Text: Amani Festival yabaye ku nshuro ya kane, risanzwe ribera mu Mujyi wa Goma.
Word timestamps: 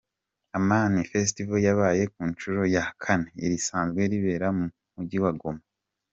Amani 0.57 1.01
Festival 1.11 1.57
yabaye 1.67 2.03
ku 2.13 2.21
nshuro 2.31 2.61
ya 2.75 2.83
kane, 3.03 3.29
risanzwe 3.51 4.01
ribera 4.11 4.47
mu 4.57 4.65
Mujyi 4.93 5.19
wa 5.25 5.33
Goma. 5.41 5.63